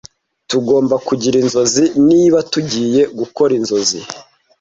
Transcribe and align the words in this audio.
Tugomba 0.49 0.95
kugira 1.07 1.35
inzozi 1.43 1.83
niba 2.09 2.37
tugiye 2.51 3.01
gukora 3.19 3.51
inzozi. 3.59 3.99